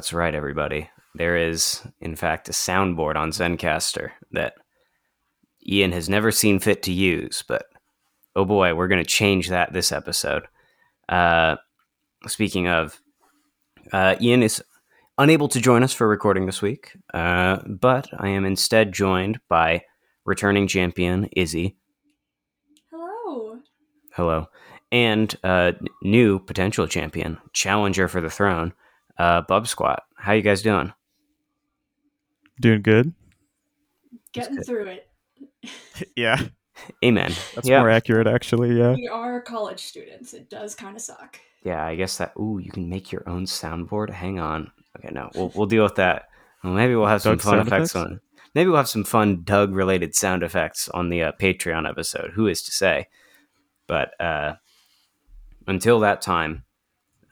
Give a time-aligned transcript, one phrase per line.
[0.00, 0.88] That's right, everybody.
[1.14, 4.54] There is, in fact, a soundboard on Zencastr that
[5.68, 7.66] Ian has never seen fit to use, but
[8.34, 10.44] oh boy, we're going to change that this episode.
[11.06, 11.56] Uh,
[12.26, 12.98] speaking of,
[13.92, 14.64] uh, Ian is
[15.18, 19.82] unable to join us for recording this week, uh, but I am instead joined by
[20.24, 21.76] returning champion Izzy.
[22.90, 23.58] Hello.
[24.14, 24.46] Hello.
[24.90, 28.72] And uh, new potential champion, challenger for the throne,
[29.20, 30.02] uh, Bub Squat.
[30.16, 30.92] How you guys doing?
[32.60, 33.12] Doing good.
[34.32, 34.66] Getting good.
[34.66, 35.06] through it.
[36.16, 36.40] Yeah,
[37.04, 37.34] Amen.
[37.54, 37.80] that's yeah.
[37.80, 38.78] more accurate, actually.
[38.78, 38.94] Yeah.
[38.94, 40.32] We are college students.
[40.32, 41.38] It does kind of suck.
[41.62, 42.32] Yeah, I guess that.
[42.38, 44.08] Ooh, you can make your own soundboard.
[44.08, 44.72] Hang on.
[44.96, 46.28] Okay, no, we'll we'll deal with that.
[46.64, 47.96] Well, maybe we'll have some Doug fun effects effects?
[47.96, 48.20] on.
[48.54, 52.30] Maybe we'll have some fun Doug related sound effects on the uh, Patreon episode.
[52.30, 53.08] Who is to say?
[53.86, 54.54] But uh,
[55.66, 56.64] until that time,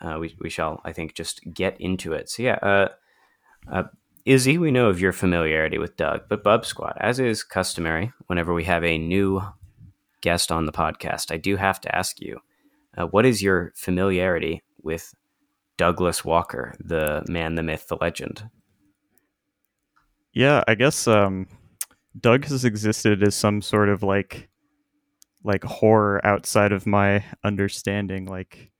[0.01, 2.29] uh, we we shall, I think, just get into it.
[2.29, 2.89] So yeah, uh,
[3.71, 3.83] uh,
[4.25, 8.53] Izzy, we know of your familiarity with Doug, but Bub Squad, as is customary, whenever
[8.53, 9.43] we have a new
[10.21, 12.41] guest on the podcast, I do have to ask you,
[12.97, 15.15] uh, what is your familiarity with
[15.77, 18.51] Douglas Walker, the man, the myth, the legend?
[20.33, 21.47] Yeah, I guess um,
[22.21, 24.49] Doug has existed as some sort of like
[25.45, 28.27] like horror outside of my understanding.
[28.27, 28.71] Like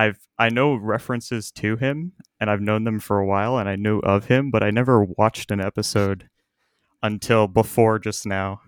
[0.00, 3.76] I've I know references to him and I've known them for a while and I
[3.76, 6.30] knew of him, but I never watched an episode
[7.02, 8.62] until before just now.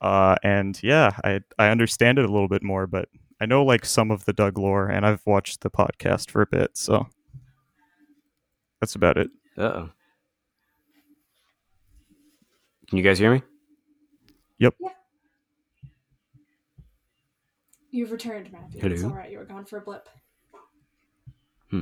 [0.00, 3.84] Uh, and yeah, I I understand it a little bit more, but I know like
[3.84, 7.06] some of the Doug lore and I've watched the podcast for a bit, so
[8.80, 9.28] that's about it.
[9.58, 9.90] Uh oh.
[12.88, 13.42] Can you guys hear me?
[14.58, 14.74] Yep.
[14.80, 14.88] Yeah.
[17.90, 18.80] You've returned, Matthew.
[18.80, 18.94] Hello.
[18.94, 19.30] It's all right.
[19.30, 20.08] You were gone for a blip.
[21.70, 21.80] Hmm.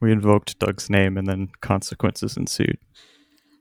[0.00, 2.78] We invoked Doug's name and then consequences ensued.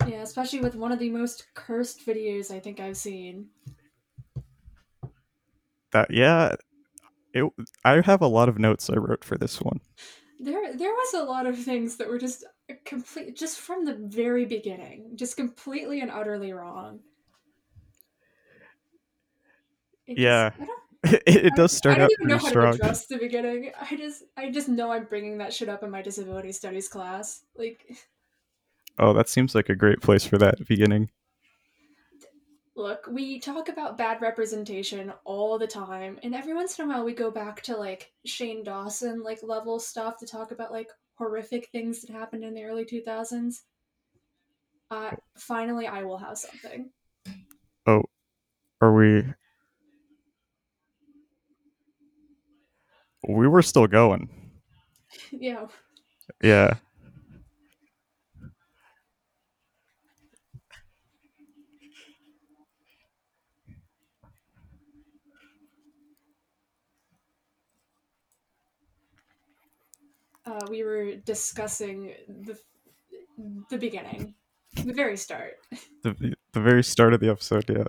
[0.08, 3.50] Yeah, especially with one of the most cursed videos I think I've seen.
[5.92, 6.56] That yeah,
[7.34, 7.52] it
[7.86, 9.80] I have a lot of notes I wrote for this one.
[10.40, 12.44] There, there was a lot of things that were just
[12.86, 17.02] complete, just from the very beginning, just completely and utterly wrong.
[20.08, 20.50] It just- Yeah.
[20.60, 22.74] I don't it, it does start I don't out even know how to strong.
[22.76, 23.72] address the beginning.
[23.80, 27.44] I just, I just know I'm bringing that shit up in my disability studies class.
[27.56, 27.86] Like,
[29.00, 31.10] Oh, that seems like a great place for that beginning.
[32.76, 37.04] look, we talk about bad representation all the time, and every once in a while
[37.04, 41.70] we go back to like Shane Dawson like level stuff to talk about like horrific
[41.72, 43.62] things that happened in the early 2000s.
[44.90, 46.92] Uh, finally, I will have something.
[47.88, 48.04] Oh,
[48.82, 49.24] are we?
[53.28, 54.30] We were still going.
[55.32, 55.68] yeah,
[56.42, 56.76] Yeah.
[70.46, 72.58] uh, we were discussing the
[73.70, 74.36] the beginning,
[74.86, 75.54] the very start.
[76.04, 77.70] The the very start of the episode.
[77.70, 77.88] Yeah,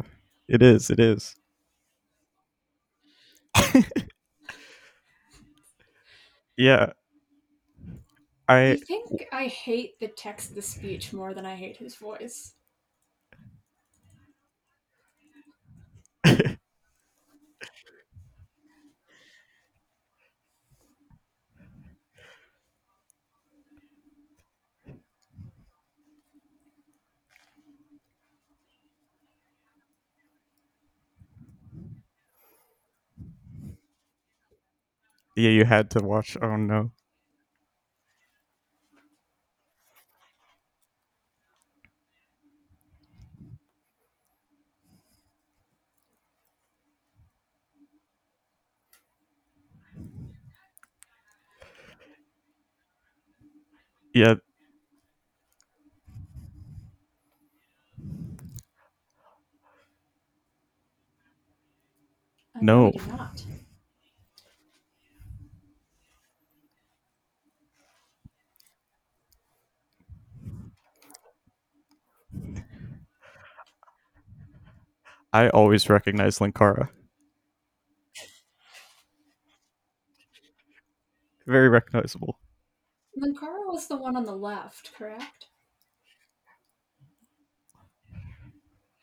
[0.49, 0.91] it is.
[0.91, 1.35] It is.
[6.63, 6.93] yeah.
[8.49, 12.55] I think I hate the text to speech more than I hate his voice.
[35.37, 35.51] Yeah.
[35.51, 36.37] You had to watch.
[36.41, 36.93] Oh no.
[54.15, 54.35] Yeah,
[62.61, 62.93] No.
[63.09, 63.45] not.
[75.33, 76.89] I always recognize Linkara.
[81.47, 82.39] Very recognizable.
[83.19, 85.47] Linkara was the one on the left, correct?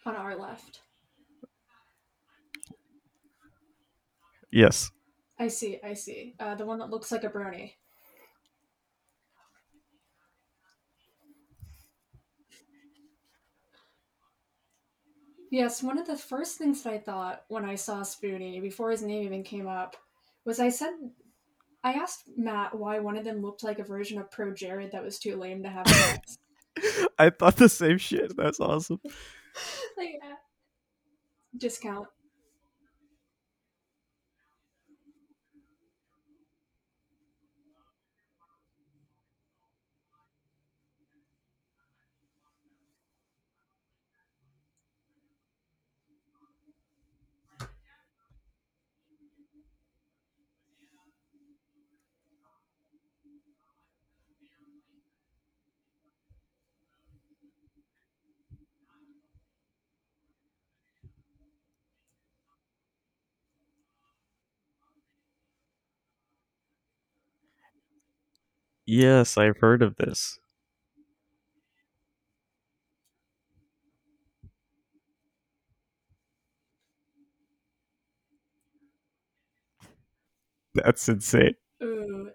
[0.09, 0.81] on our left.
[4.51, 4.89] Yes.
[5.37, 6.35] I see, I see.
[6.39, 7.73] Uh, the one that looks like a brony.
[15.51, 19.01] Yes, one of the first things that I thought when I saw Spoony, before his
[19.01, 19.95] name even came up,
[20.45, 20.91] was I said,
[21.83, 25.03] I asked Matt why one of them looked like a version of Pro Jared that
[25.03, 26.37] was too lame to have sex.
[27.17, 28.37] I thought the same shit.
[28.37, 28.99] That's awesome.
[29.97, 30.35] like, uh,
[31.57, 32.07] discount.
[68.91, 70.39] Yes, I've heard of this.
[80.73, 81.55] That's insane.
[81.83, 82.31] Ooh.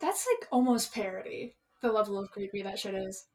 [0.00, 3.26] That's like almost parody, the level of creepy that shit is.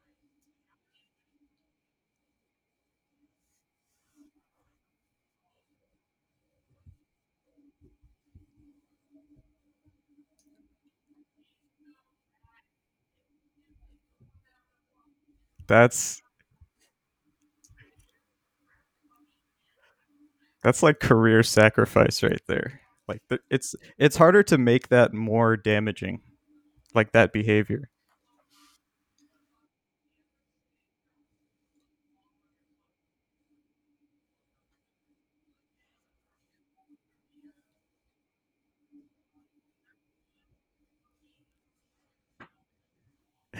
[15.72, 16.20] That's
[20.62, 22.80] that's like career sacrifice right there.
[23.08, 26.20] Like it's it's harder to make that more damaging,
[26.94, 27.88] like that behavior.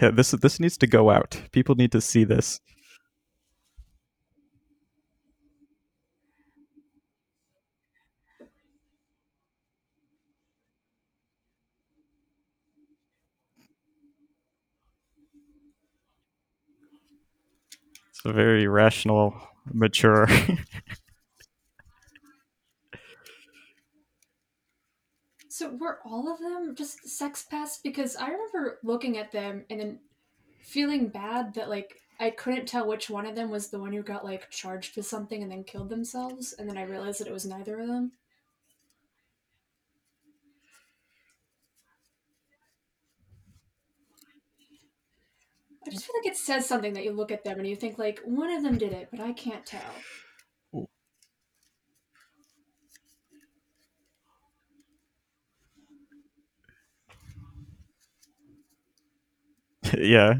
[0.03, 1.41] Yeah, this this needs to go out.
[1.53, 2.59] People need to see this.
[18.09, 19.33] It's a very rational,
[19.71, 20.27] mature.
[25.53, 27.79] So were all of them just sex pests?
[27.83, 29.99] Because I remember looking at them and then
[30.63, 34.01] feeling bad that like I couldn't tell which one of them was the one who
[34.01, 37.33] got like charged with something and then killed themselves, and then I realized that it
[37.33, 38.13] was neither of them.
[45.85, 47.99] I just feel like it says something that you look at them and you think
[47.99, 49.93] like one of them did it, but I can't tell.
[59.97, 60.35] yeah.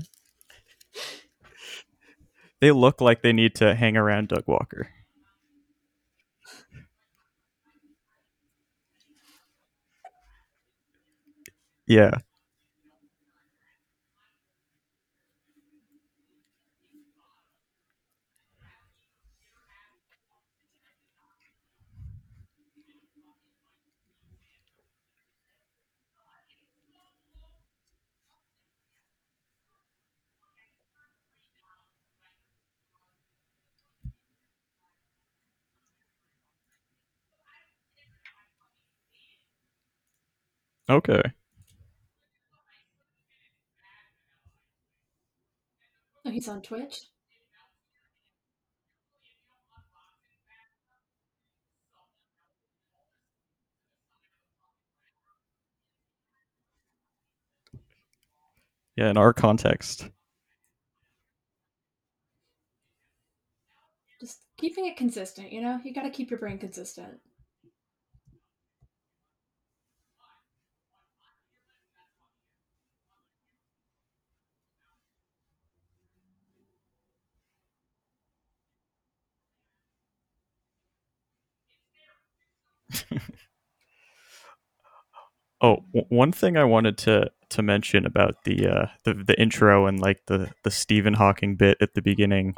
[2.61, 4.89] They look like they need to hang around Doug Walker.
[11.87, 12.19] Yeah.
[40.93, 41.23] Okay.
[46.23, 47.01] Oh, he's on Twitch.
[58.95, 60.09] Yeah, in our context.
[64.21, 65.79] Just keeping it consistent, you know?
[65.83, 67.19] You gotta keep your brain consistent.
[85.61, 89.85] Oh, w- one thing I wanted to to mention about the uh, the the intro
[89.85, 92.55] and like the the Stephen Hawking bit at the beginning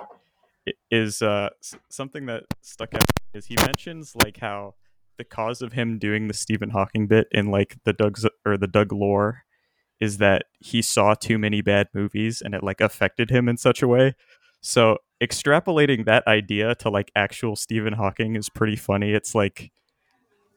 [0.90, 1.50] is uh,
[1.90, 3.04] something that stuck out
[3.36, 4.74] is he mentions like how
[5.18, 8.68] the cause of him doing the Stephen Hawking bit in like the Doug's or the
[8.68, 9.44] Doug lore
[10.00, 13.82] is that he saw too many bad movies and it like affected him in such
[13.84, 14.16] a way.
[14.62, 19.14] So extrapolating that idea to like actual Stephen Hawking is pretty funny.
[19.14, 19.72] It's like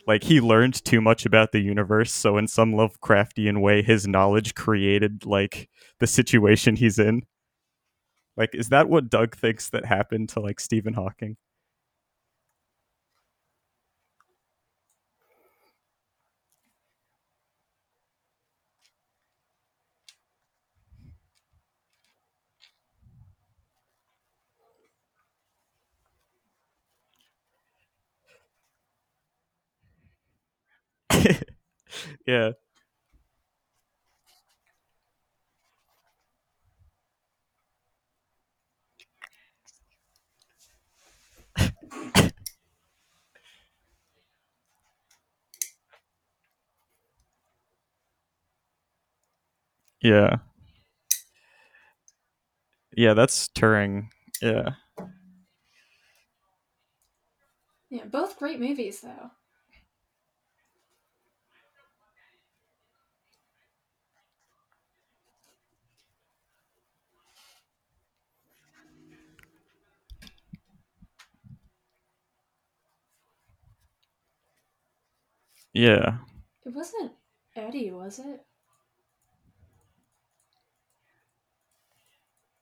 [0.08, 4.54] like he learned too much about the universe, so in some Lovecraftian way his knowledge
[4.54, 5.68] created like
[6.00, 7.22] the situation he's in.
[8.36, 11.36] Like is that what Doug thinks that happened to like Stephen Hawking?
[32.26, 32.52] Yeah.
[50.02, 50.36] Yeah.
[52.96, 54.08] Yeah, that's Turing.
[54.40, 54.70] Yeah.
[57.90, 59.30] Yeah, both great movies though.
[75.78, 76.16] Yeah.
[76.66, 77.12] It wasn't
[77.54, 78.44] Eddie, was it?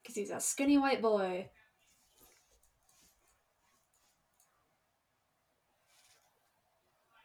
[0.03, 1.49] Because he's a skinny white boy.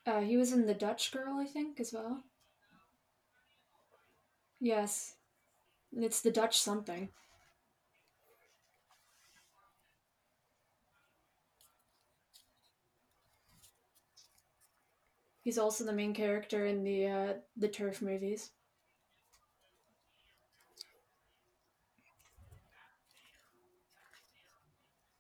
[0.08, 2.24] Uh, he was in The Dutch Girl, I think, as well.
[4.62, 5.16] Yes.
[5.92, 7.10] It's the Dutch something.
[15.52, 18.52] He's also the main character in the uh, the Turf movies.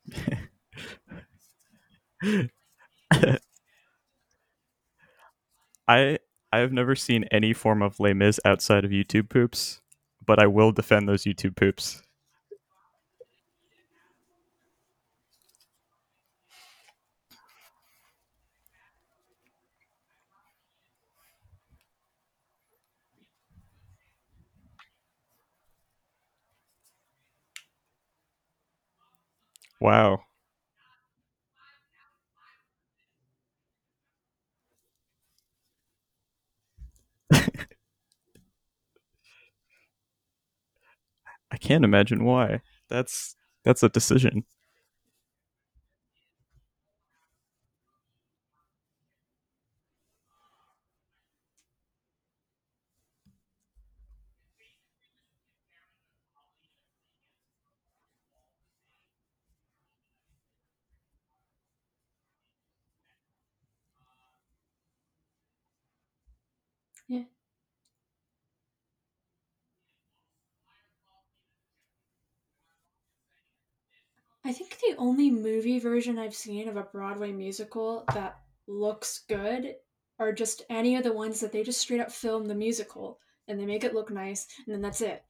[5.85, 6.19] I
[6.53, 9.81] I have never seen any form of Les Mis outside of YouTube poops,
[10.25, 12.03] but I will defend those YouTube poops.
[29.81, 30.23] Wow.
[41.51, 42.61] I can't imagine why.
[42.89, 44.45] That's that's a decision.
[67.07, 67.23] Yeah.
[74.45, 79.75] I think the only movie version I've seen of a Broadway musical that looks good
[80.17, 83.59] are just any of the ones that they just straight up film the musical and
[83.59, 85.07] they make it look nice and then that's it.
[85.07, 85.23] it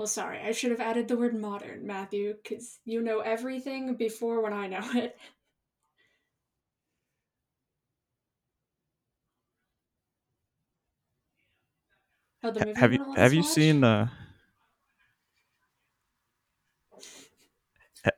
[0.00, 4.40] well, sorry, I should have added the word modern, Matthew, because you know everything before
[4.40, 5.14] when I know it.
[12.42, 13.46] The movie have you have you watch?
[13.46, 14.08] seen uh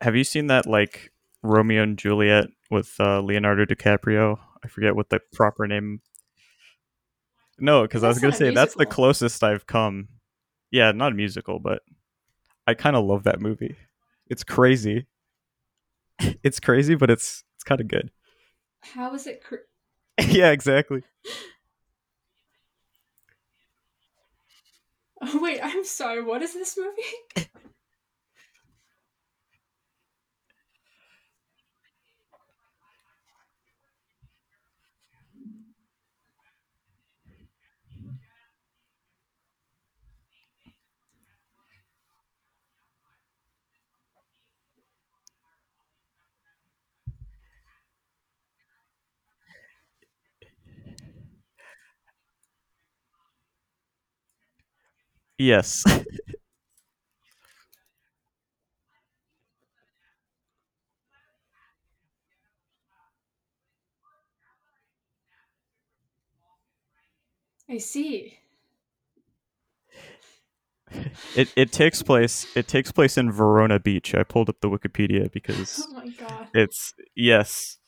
[0.01, 1.13] have you seen that like
[1.43, 4.39] Romeo and Juliet with uh, Leonardo DiCaprio?
[4.65, 6.01] I forget what the proper name.
[7.59, 10.07] No, because I was gonna say that's the closest I've come.
[10.73, 11.83] Yeah, not a musical, but
[12.67, 13.77] I kind of love that movie.
[14.29, 15.07] It's crazy.
[16.45, 18.11] It's crazy, but it's it's kind of good.
[18.81, 19.43] How is it?
[19.43, 19.67] Cr-
[20.21, 21.03] yeah, exactly.
[25.23, 26.23] oh, wait, I'm sorry.
[26.23, 27.49] What is this movie?
[55.39, 55.85] Yes.
[67.69, 68.39] I see.
[71.35, 74.15] It it takes place it takes place in Verona Beach.
[74.15, 76.49] I pulled up the Wikipedia because Oh my god.
[76.55, 77.79] it's yes.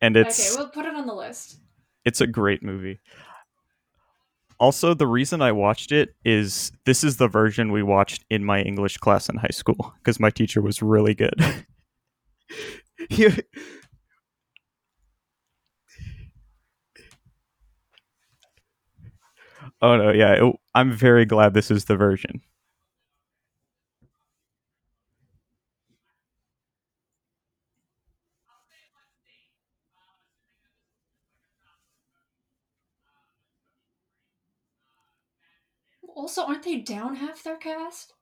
[0.00, 1.58] And it's okay, we'll put it on the list.
[2.04, 3.00] it's a great movie.
[4.60, 8.60] Also, the reason I watched it is this is the version we watched in my
[8.62, 11.34] English class in high school because my teacher was really good.
[13.08, 13.42] He-
[19.82, 22.40] oh no, yeah, it- I'm very glad this is the version.
[36.30, 38.14] Also, aren't they down half their cast?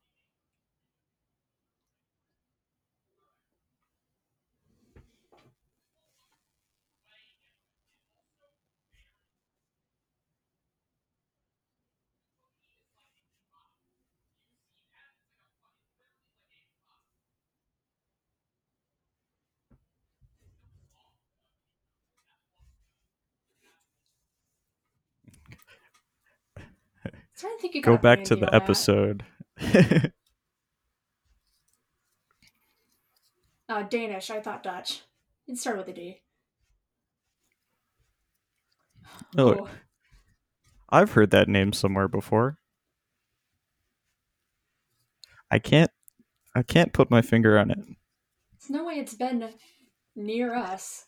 [27.60, 29.24] Think you Go back to the episode.
[33.68, 34.30] Uh, Danish.
[34.30, 35.02] I thought Dutch.
[35.46, 36.22] It started with a D.
[39.36, 39.68] oh,
[40.88, 42.56] I've heard that name somewhere before.
[45.50, 45.90] I can't
[46.54, 47.78] I can't put my finger on it.
[47.78, 49.50] There's no way it's been
[50.16, 51.06] near us.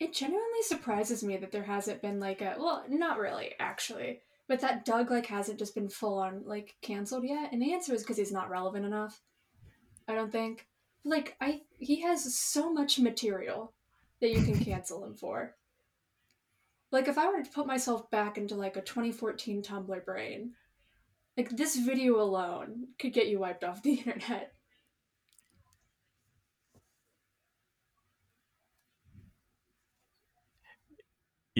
[0.00, 4.60] It genuinely surprises me that there hasn't been like a well, not really actually, but
[4.60, 7.52] that Doug like hasn't just been full on like canceled yet.
[7.52, 9.20] And the answer is because he's not relevant enough.
[10.08, 10.66] I don't think.
[11.04, 13.72] Like I, he has so much material
[14.20, 15.54] that you can cancel him for.
[16.90, 20.52] Like if I were to put myself back into like a 2014 Tumblr brain,
[21.36, 24.54] like this video alone could get you wiped off the internet.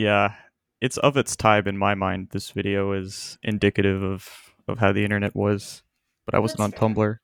[0.01, 0.35] Yeah,
[0.81, 2.29] it's of its time in my mind.
[2.31, 4.27] This video is indicative of
[4.67, 5.83] of how the internet was,
[6.25, 7.05] but I wasn't That's on fair.
[7.05, 7.17] Tumblr.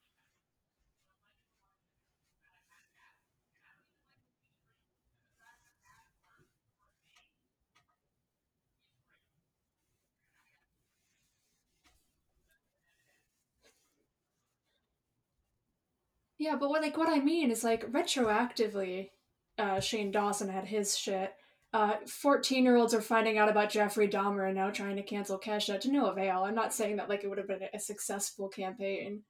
[16.39, 19.13] Yeah, but what like what I mean is like retroactively,
[19.57, 21.35] uh, Shane Dawson had his shit.
[21.73, 25.39] Uh, 14 year olds are finding out about Jeffrey Dahmer and now trying to cancel
[25.39, 26.45] Kesha to no avail.
[26.45, 29.23] I'm not saying that like it would have been a successful campaign.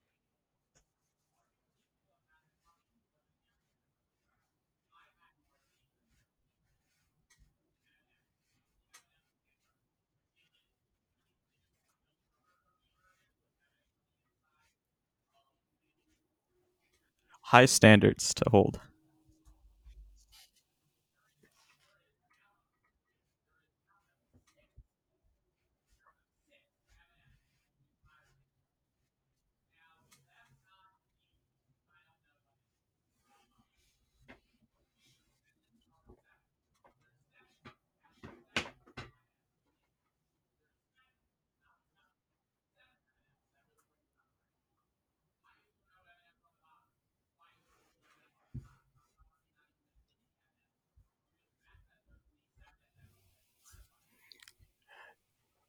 [17.51, 18.81] High standards to hold.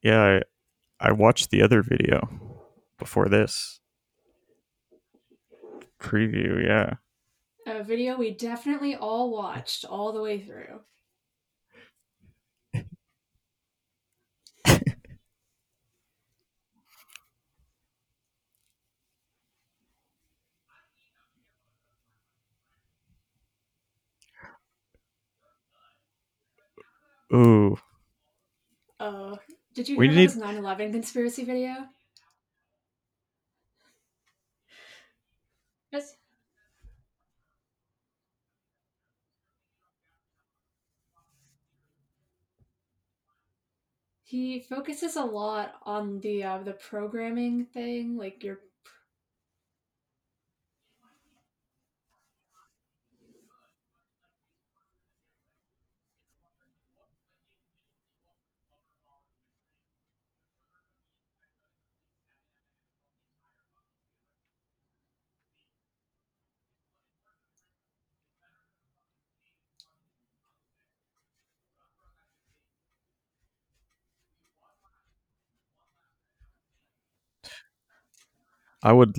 [0.01, 0.41] Yeah,
[0.99, 2.29] I, I watched the other video
[2.99, 3.79] before this
[5.99, 6.63] preview.
[6.65, 6.95] Yeah,
[7.67, 10.81] A video we definitely all watched all the way through.
[27.33, 27.77] ooh,
[28.99, 29.37] Uh,
[29.77, 31.87] did you We hear need- his 9/11 conspiracy video?
[35.91, 36.15] Yes.
[44.23, 48.59] He focuses a lot on the uh, the programming thing, like your
[78.83, 79.15] I would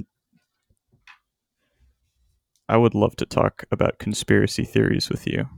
[2.68, 5.48] I would love to talk about conspiracy theories with you.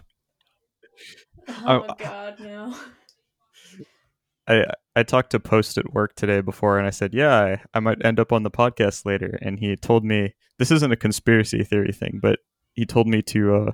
[1.66, 2.74] Oh I- god, no.
[4.48, 4.64] I
[4.96, 8.04] I talked to Post at work today before, and I said, "Yeah, I, I might
[8.04, 11.92] end up on the podcast later." And he told me this isn't a conspiracy theory
[11.92, 12.38] thing, but
[12.72, 13.72] he told me to uh,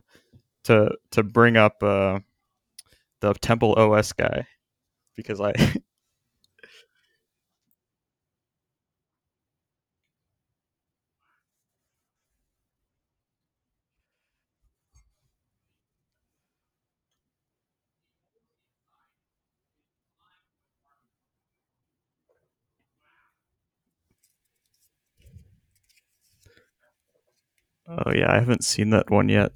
[0.65, 2.21] to to bring up uh,
[3.21, 4.47] the Temple OS guy
[5.17, 5.53] because I
[27.99, 29.53] oh yeah, I haven't seen that one yet.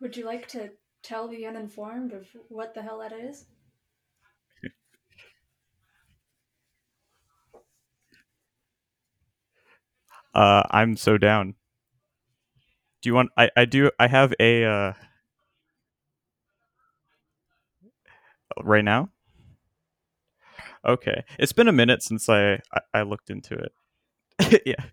[0.00, 0.72] Would you like to
[1.02, 3.46] tell the uninformed of what the hell that is?
[10.34, 11.54] Uh, I'm so down.
[13.00, 13.30] Do you want?
[13.36, 13.90] I I do.
[13.98, 14.92] I have a uh,
[18.62, 19.10] right now.
[20.84, 24.62] Okay, it's been a minute since I I, I looked into it.
[24.66, 24.84] yeah.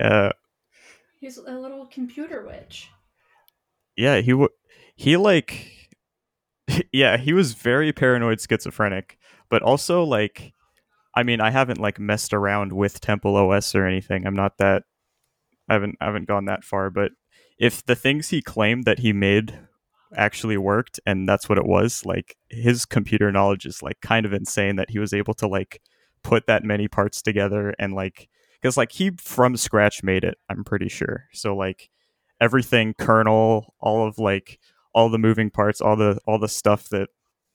[0.00, 0.30] Uh,
[1.20, 2.88] He's a little computer witch.
[3.96, 4.48] yeah, he w-
[4.94, 5.88] he like
[6.92, 10.52] yeah, he was very paranoid schizophrenic, but also like
[11.14, 14.26] I mean, I haven't like messed around with Temple OS or anything.
[14.26, 14.84] I'm not that
[15.68, 17.12] I haven't I haven't gone that far, but
[17.58, 19.58] if the things he claimed that he made
[20.16, 24.32] actually worked and that's what it was, like his computer knowledge is like kind of
[24.32, 25.82] insane that he was able to like
[26.22, 28.28] put that many parts together and like
[28.60, 31.26] because like he from scratch made it, I'm pretty sure.
[31.32, 31.90] So like
[32.40, 34.58] everything kernel, all of like
[34.94, 37.08] all the moving parts, all the all the stuff that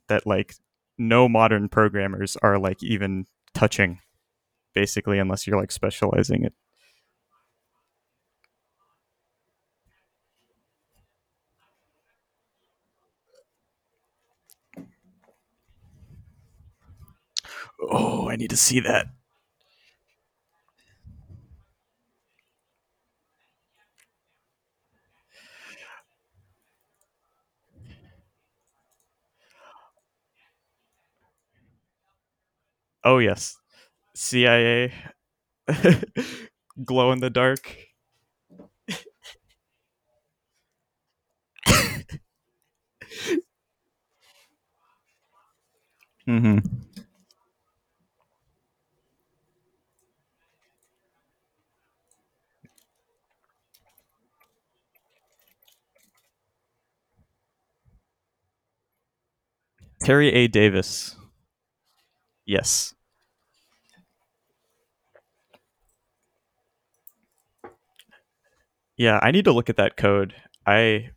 [0.07, 0.55] that like
[0.97, 3.99] no modern programmers are like even touching
[4.73, 6.53] basically unless you're like specializing it.
[17.79, 19.07] Oh, I need to see that.
[33.03, 33.57] Oh yes,
[34.15, 34.93] CIA,
[36.85, 37.77] glow in the dark.
[46.27, 46.57] mm-hmm.
[60.03, 60.47] Terry A.
[60.47, 61.15] Davis.
[62.45, 62.93] Yes.
[68.97, 70.35] Yeah, I need to look at that code.
[70.65, 71.11] I,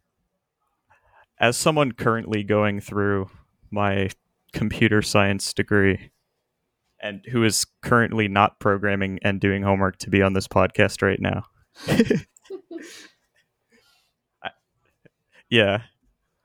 [1.39, 3.31] as someone currently going through
[3.71, 4.11] my
[4.53, 6.11] computer science degree,
[7.01, 11.21] and who is currently not programming and doing homework to be on this podcast right
[11.21, 11.45] now.
[15.51, 15.83] yeah.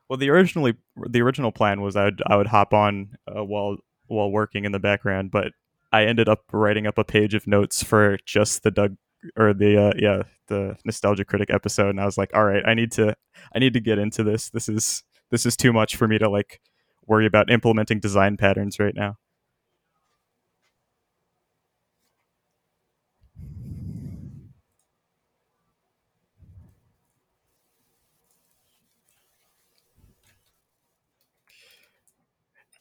[0.09, 0.75] Well, the originally
[1.07, 3.77] the original plan was I would I would hop on uh, while
[4.11, 5.53] while working in the background, but
[5.91, 8.95] I ended up writing up a page of notes for just the Doug
[9.37, 12.73] or the uh, yeah the nostalgia critic episode, and I was like, all right, I
[12.73, 13.15] need to
[13.53, 14.49] I need to get into this.
[14.49, 16.61] This is this is too much for me to like
[17.07, 19.17] worry about implementing design patterns right now.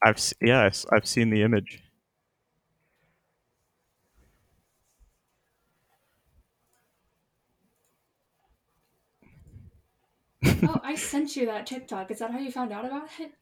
[0.02, 1.82] I've s- yeah I've, I've seen the image.
[10.66, 12.10] oh, I sent you that TikTok.
[12.10, 13.32] Is that how you found out about it?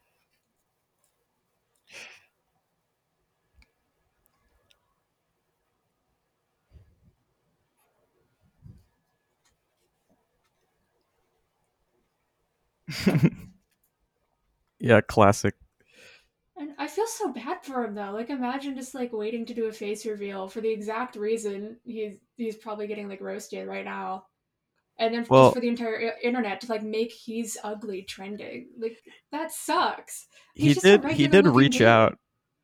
[14.81, 15.55] yeah, classic.
[16.59, 18.11] And I feel so bad for him though.
[18.13, 22.19] Like imagine just like waiting to do a face reveal for the exact reason he's
[22.37, 24.25] he's probably getting like roasted right now.
[24.99, 28.71] And then Well- just for the entire uh, internet to like make he's ugly trending.
[28.79, 28.99] Like
[29.31, 30.27] that sucks.
[30.55, 31.87] he He's just a did he did reach dude.
[31.87, 32.19] out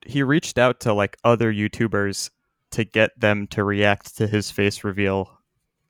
[0.06, 2.30] he reached out to like other youtubers
[2.72, 5.30] to get them to react to his face reveal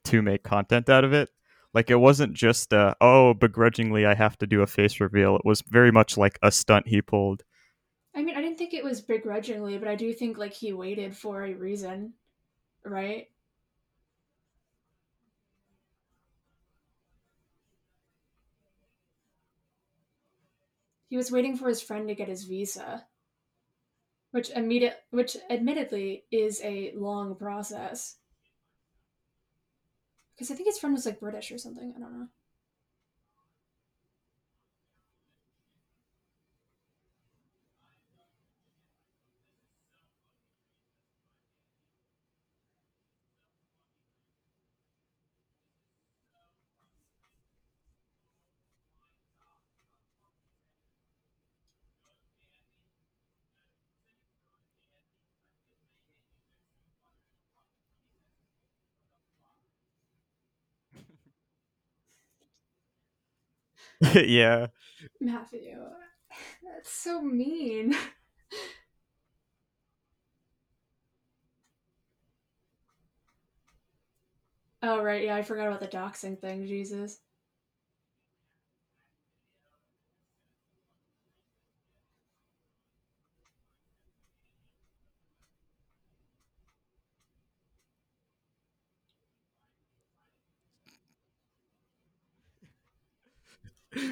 [0.05, 1.31] to make content out of it
[1.73, 5.45] like it wasn't just a, oh begrudgingly i have to do a face reveal it
[5.47, 7.43] was very much like a stunt he pulled
[8.15, 11.17] I mean, I didn't think it was begrudgingly, but I do think like he waited
[11.17, 12.15] for a reason,
[12.85, 13.29] right?
[21.09, 23.07] He was waiting for his friend to get his visa,
[24.33, 28.19] which immediate, which admittedly is a long process.
[30.35, 31.95] Because I think his friend was like British or something.
[31.97, 32.29] I don't know.
[64.15, 64.67] yeah
[65.21, 65.77] Matthew,
[66.63, 67.95] that's so mean.
[74.83, 76.67] oh right, yeah, I forgot about the doxing thing.
[76.67, 77.21] Jesus.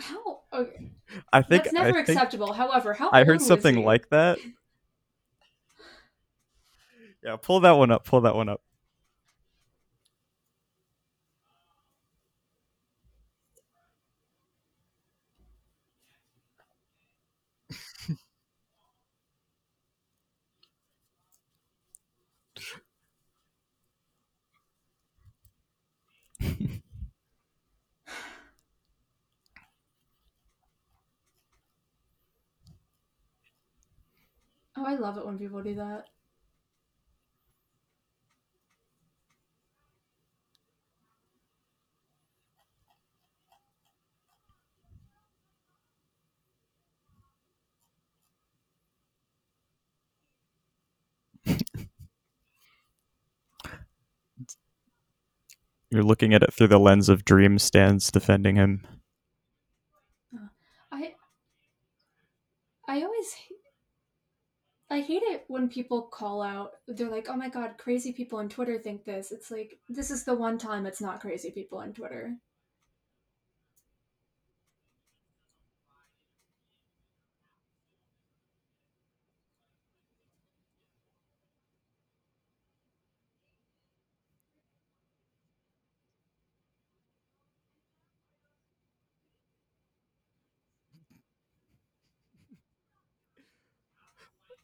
[0.00, 0.40] How?
[0.52, 0.90] Okay.
[1.32, 2.52] i think That's never i acceptable.
[2.52, 4.38] However, how i heard something like that
[7.22, 8.60] yeah pull that one up pull that one up
[34.76, 36.08] Oh, I love it when people do that.
[55.90, 58.84] you're looking at it through the lens of dream stands defending him
[60.34, 60.48] uh,
[60.90, 61.14] I
[62.86, 63.34] I always
[64.92, 68.50] I hate it when people call out they're like, "Oh my god, crazy people on
[68.50, 71.94] Twitter think this." It's like this is the one time it's not crazy people on
[71.94, 72.36] Twitter.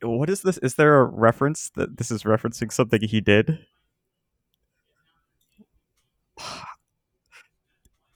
[0.03, 0.59] What is this?
[0.59, 3.59] Is there a reference that this is referencing something he did?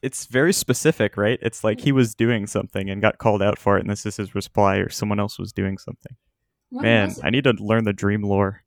[0.00, 1.38] It's very specific right?
[1.40, 4.16] It's like he was doing something and got called out for it and this is
[4.16, 6.16] his reply or someone else was doing something.
[6.70, 8.64] When man i need to learn the dream lore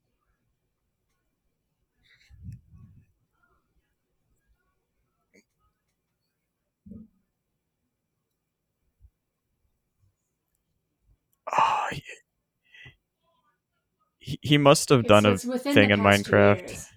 [14.26, 16.68] he- he must have It's- done a thing in minecraft.
[16.70, 16.88] years,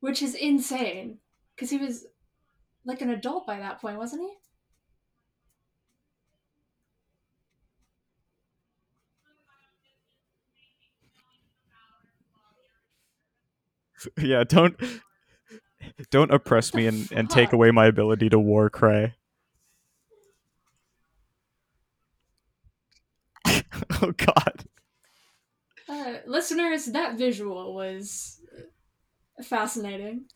[0.00, 1.20] which is insane
[1.54, 2.06] because he was
[2.84, 4.34] like an adult by that point, wasn't he?
[14.18, 14.76] yeah don't
[16.10, 19.14] don't oppress me and, and take away my ability to war cry
[24.02, 24.64] oh god
[26.28, 28.40] listeners, that visual was
[29.42, 30.26] fascinating.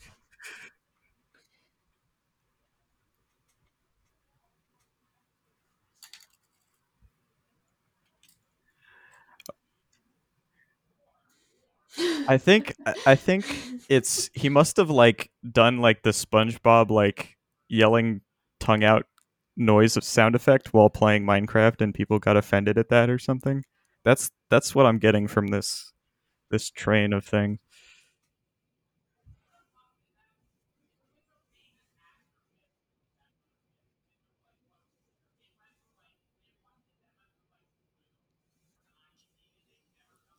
[12.28, 12.74] I think
[13.06, 13.44] I- think
[13.88, 17.36] it's he must have like done like the SpongeBob like
[17.68, 18.22] yelling
[18.60, 19.06] tongue out
[19.56, 23.62] noise of sound effect while playing Minecraft and people got offended at that or something.
[24.04, 25.92] That's that's what I'm getting from this
[26.50, 27.60] this train of thing.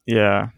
[0.06, 0.50] Yeah.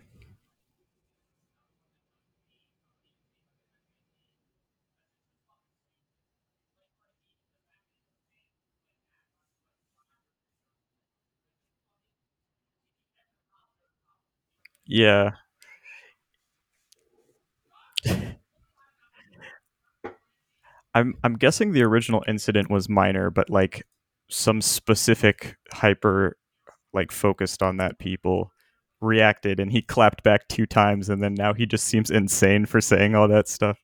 [14.95, 15.31] Yeah.
[20.93, 23.86] I'm I'm guessing the original incident was minor, but like
[24.29, 26.38] some specific hyper
[26.93, 28.53] like focused on that people
[29.01, 32.79] reacted and he clapped back two times and then now he just seems insane for
[32.79, 33.77] saying all that stuff.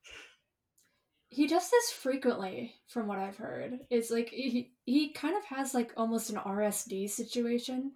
[1.27, 3.79] He does this frequently, from what I've heard.
[3.89, 7.91] It's like he he kind of has like almost an RSD situation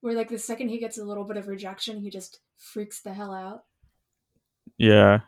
[0.00, 3.12] where like the second he gets a little bit of rejection, he just freaks the
[3.14, 3.64] hell out.
[4.78, 5.20] Yeah.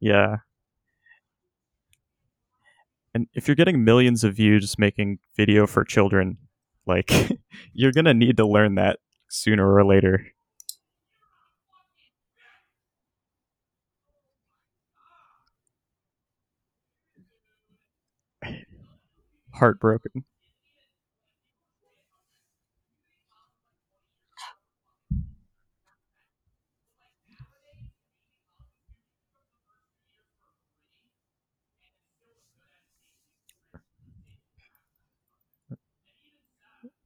[0.00, 0.38] Yeah.
[3.14, 6.38] And if you're getting millions of views making video for children,
[6.86, 7.10] like
[7.72, 10.26] you're going to need to learn that sooner or later.
[19.58, 20.24] Heartbroken.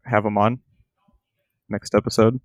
[0.04, 0.60] Have them on
[1.70, 2.40] next episode.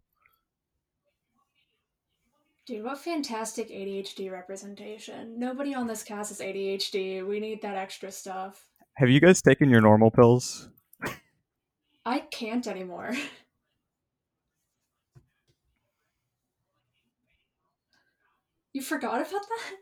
[2.66, 5.40] Dude, what fantastic ADHD representation.
[5.40, 7.28] Nobody on this cast is ADHD.
[7.28, 8.67] We need that extra stuff.
[8.98, 10.70] Have you guys taken your normal pills?
[12.06, 13.14] I can't anymore.
[18.74, 19.76] You forgot about that?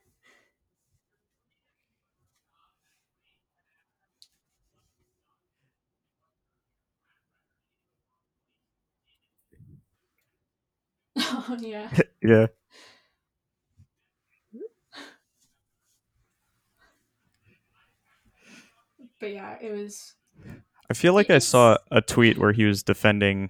[11.18, 11.90] Oh, yeah.
[12.22, 12.48] yeah.
[19.26, 20.14] But yeah, it was.
[20.88, 23.50] I feel like I saw a tweet where he was defending.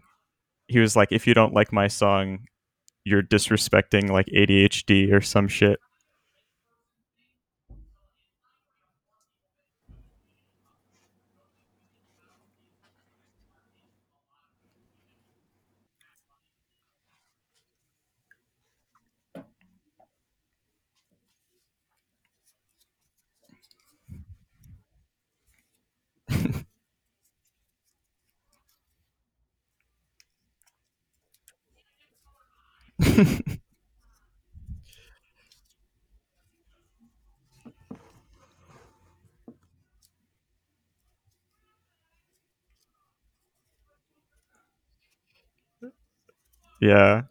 [0.69, 2.45] He was like, "If you don't like my song,
[3.03, 5.81] you're disrespecting like ADHD or some shit."
[46.81, 47.23] yeah.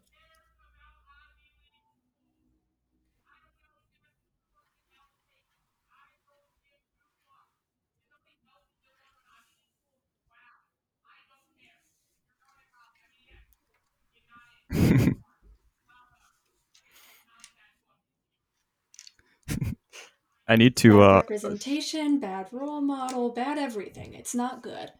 [20.47, 24.13] I need to bad uh representation, bad role model, bad everything.
[24.13, 24.91] It's not good.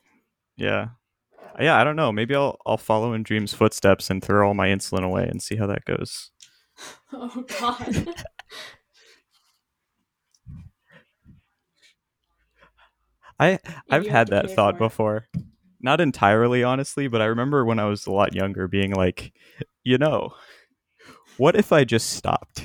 [0.57, 0.89] yeah.
[1.59, 2.11] Yeah, I don't know.
[2.11, 5.55] Maybe I'll I'll follow in Dream's footsteps and throw all my insulin away and see
[5.55, 6.31] how that goes.
[7.13, 8.13] Oh, God.
[13.39, 15.27] I I've had that thought before.
[15.81, 19.33] Not entirely honestly, but I remember when I was a lot younger being like,
[19.83, 20.33] you know,
[21.37, 22.63] what if I just stopped?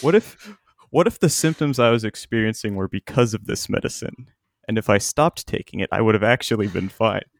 [0.00, 0.56] What if
[0.94, 4.30] what if the symptoms I was experiencing were because of this medicine?
[4.68, 7.24] And if I stopped taking it, I would have actually been fine.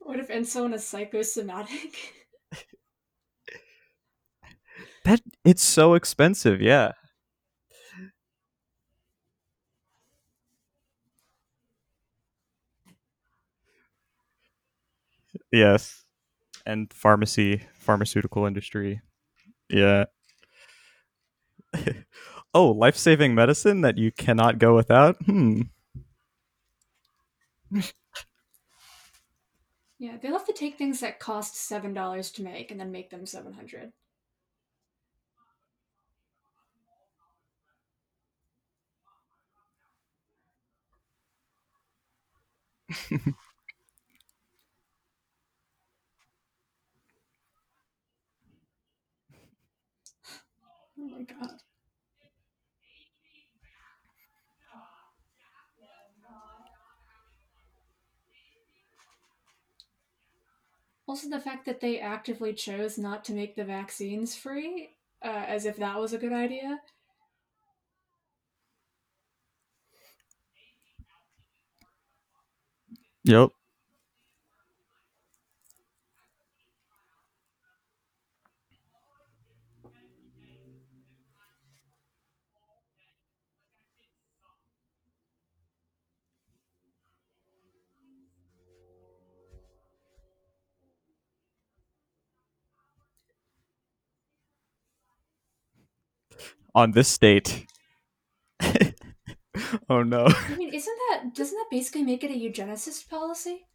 [0.00, 2.14] What if insulin is psychosomatic?
[5.04, 6.92] That it's so expensive, yeah.
[15.50, 16.04] Yes.
[16.66, 19.00] And pharmacy, pharmaceutical industry.
[19.70, 20.04] Yeah.
[22.54, 25.16] oh, life-saving medicine that you cannot go without?
[25.24, 25.62] Hmm.
[30.00, 33.10] Yeah, they'll have to take things that cost seven dollars to make and then make
[33.10, 33.92] them seven hundred.
[51.18, 51.60] my god.
[61.08, 64.90] Also, the fact that they actively chose not to make the vaccines free,
[65.24, 66.80] uh, as if that was a good idea.
[73.24, 73.50] Yep.
[96.74, 97.66] On this date.
[99.88, 100.26] oh no.
[100.48, 103.66] I mean, isn't that doesn't that basically make it a eugenicist policy?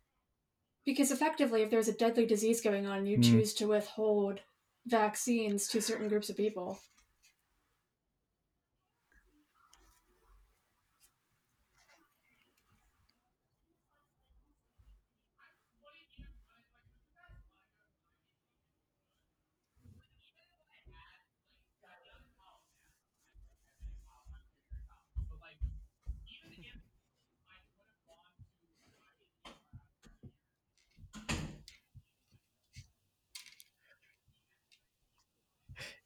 [0.86, 3.21] Because effectively, if there's a deadly disease going on, you Hmm.
[3.21, 4.41] choose to withhold
[4.86, 6.80] vaccines to certain groups of people.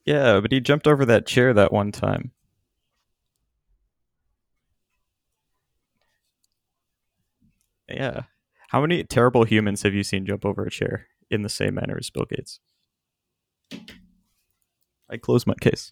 [0.07, 2.31] Yeah, but he jumped over that chair that one time.
[7.89, 8.23] Yeah.
[8.69, 11.97] How many terrible humans have you seen jump over a chair in the same manner
[11.99, 12.59] as Bill Gates?
[15.09, 15.91] I close my case.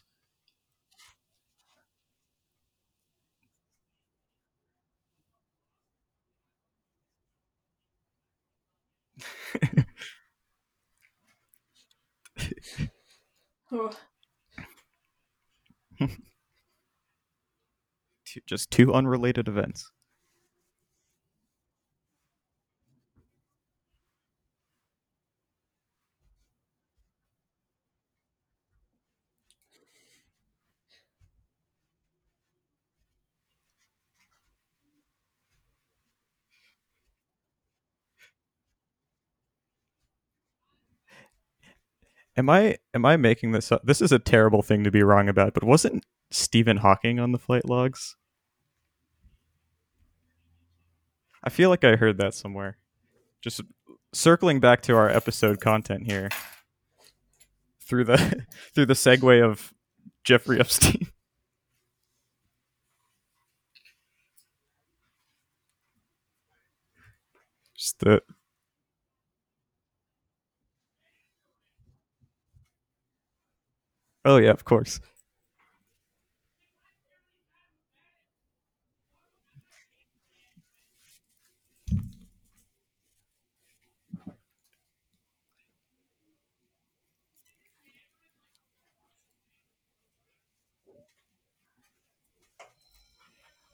[18.47, 19.91] Just two unrelated events.
[42.37, 43.81] Am I am I making this up?
[43.85, 47.39] This is a terrible thing to be wrong about, but wasn't Stephen Hawking on the
[47.39, 48.15] flight logs?
[51.43, 52.77] I feel like I heard that somewhere.
[53.41, 53.61] Just
[54.13, 56.29] circling back to our episode content here.
[57.79, 59.73] Through the through the segue of
[60.23, 61.07] Jeffrey Epstein.
[67.77, 68.21] Just the
[74.25, 74.99] Oh yeah, of course.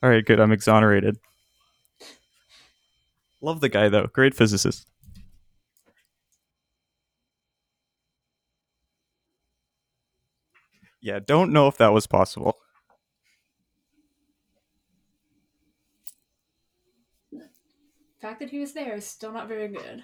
[0.04, 0.40] All right, good.
[0.40, 1.18] I'm exonerated.
[3.42, 4.08] Love the guy though.
[4.14, 4.91] Great physicist.
[11.02, 12.58] Yeah, don't know if that was possible.
[18.22, 20.04] the fact that he was there is still not very good.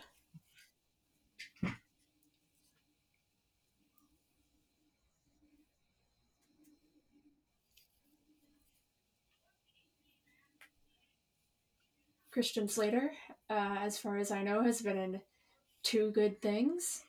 [12.32, 13.12] Christian Slater,
[13.50, 15.22] uh, as far as I know, has been in
[15.84, 17.04] two good things.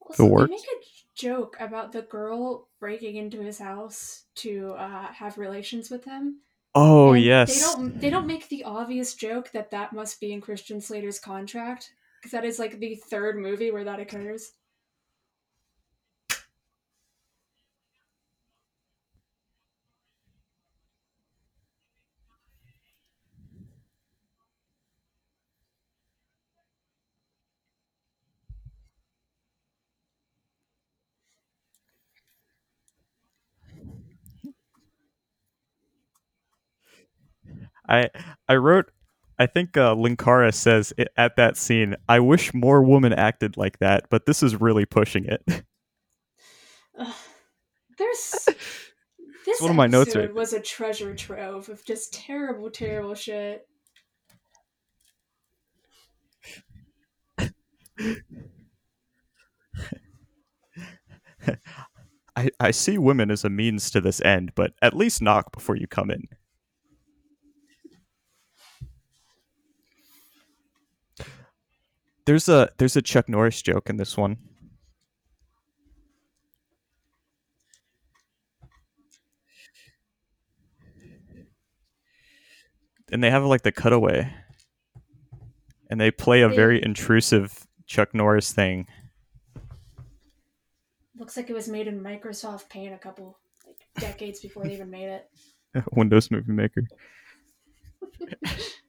[0.00, 5.36] Also, they make a joke about the girl breaking into his house to uh, have
[5.36, 6.40] relations with him.
[6.74, 7.54] Oh And yes.
[7.54, 8.00] They don't.
[8.00, 12.32] They don't make the obvious joke that that must be in Christian Slater's contract because
[12.32, 14.52] that is like the third movie where that occurs.
[37.88, 38.10] I
[38.48, 38.90] I wrote.
[39.40, 43.78] I think uh, Linkara says it, at that scene, "I wish more women acted like
[43.78, 45.42] that, but this is really pushing it."
[46.98, 47.14] Ugh.
[47.96, 48.48] There's
[49.46, 53.14] this one of my notes episode right was a treasure trove of just terrible, terrible
[53.14, 53.66] shit.
[62.36, 65.76] I, I see women as a means to this end, but at least knock before
[65.76, 66.28] you come in.
[72.28, 74.36] There's a there's a Chuck Norris joke in this one.
[83.10, 84.30] And they have like the cutaway.
[85.88, 88.86] And they play a very intrusive Chuck Norris thing.
[91.16, 94.90] Looks like it was made in Microsoft Paint a couple like decades before they even
[94.90, 95.30] made it.
[95.92, 96.82] Windows Movie Maker.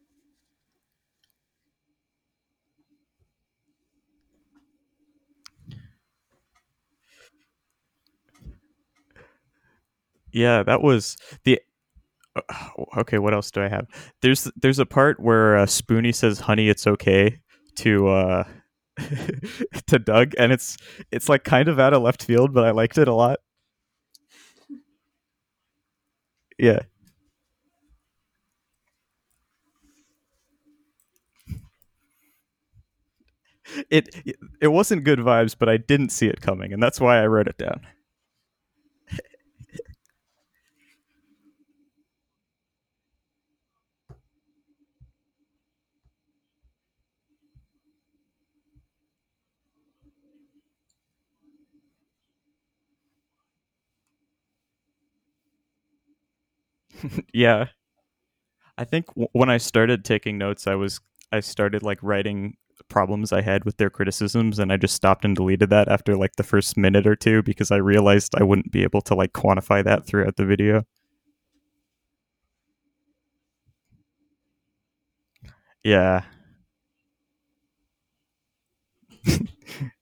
[10.31, 11.59] yeah, that was the.
[12.35, 12.41] uh,
[12.97, 13.87] Okay, what else do I have?
[14.21, 17.39] There's there's a part where uh, Spoony says, "Honey, it's okay,"
[17.77, 18.43] to uh,
[19.87, 20.77] to Doug, and it's
[21.11, 23.39] it's like kind of out of left field, but I liked it a lot.
[26.57, 26.79] Yeah.
[33.89, 34.09] It
[34.61, 37.47] it wasn't good vibes, but I didn't see it coming, and that's why I wrote
[37.47, 37.81] it down.
[57.33, 57.67] yeah.
[58.77, 60.99] I think w- when I started taking notes, I was
[61.31, 62.55] I started like writing
[62.87, 66.35] problems I had with their criticisms, and I just stopped and deleted that after like
[66.37, 69.83] the first minute or two because I realized I wouldn't be able to like quantify
[69.83, 70.83] that throughout the video.
[75.83, 76.23] Yeah.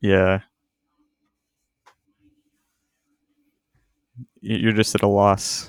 [0.00, 0.40] Yeah.
[4.40, 5.68] You're just at a loss.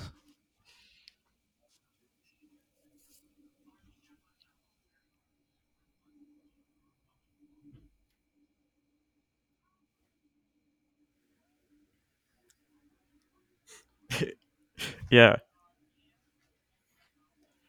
[15.10, 15.36] yeah.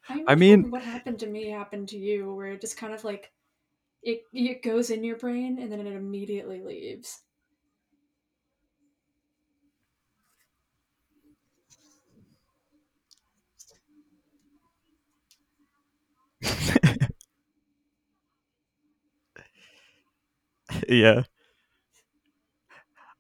[0.08, 3.04] I, I mean- what happened to me happened to you, where it just kind of
[3.04, 3.32] like
[4.04, 7.22] it it goes in your brain and then it immediately leaves.
[20.90, 21.24] yeah.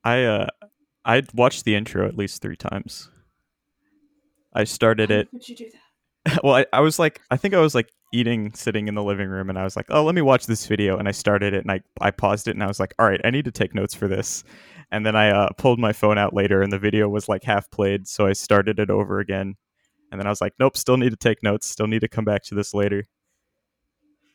[0.04, 0.48] I uh
[1.06, 3.10] I watched the intro at least 3 times.
[4.54, 5.83] I started Why it would you do that?
[6.44, 9.30] well, I, I was like, I think I was like eating, sitting in the living
[9.30, 10.98] room, and I was like, oh, let me watch this video.
[10.98, 13.22] And I started it, and I, I paused it, and I was like, all right,
[13.24, 14.44] I need to take notes for this.
[14.92, 17.70] And then I uh, pulled my phone out later, and the video was like half
[17.72, 19.56] played, so I started it over again.
[20.12, 22.26] And then I was like, nope, still need to take notes, still need to come
[22.26, 23.06] back to this later.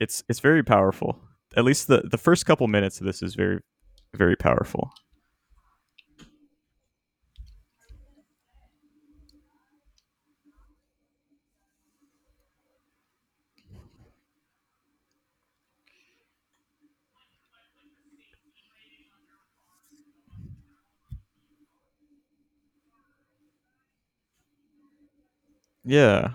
[0.01, 1.21] It's it's very powerful.
[1.57, 3.61] At least the the first couple minutes of this is very
[4.15, 4.91] very powerful.
[25.89, 26.35] Yeah.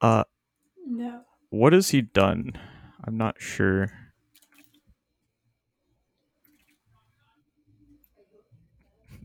[0.00, 0.24] Uh,
[0.86, 1.24] No.
[1.50, 2.52] what has he done?
[3.04, 3.90] I'm not sure.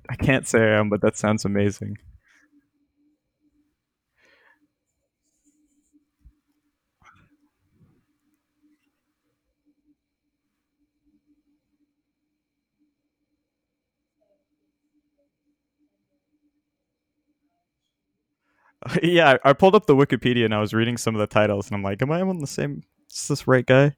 [0.09, 1.97] I can't say I am, but that sounds amazing.
[19.03, 21.75] yeah, I pulled up the Wikipedia and I was reading some of the titles, and
[21.75, 22.83] I'm like, am I on the same?
[23.11, 23.95] Is this right guy?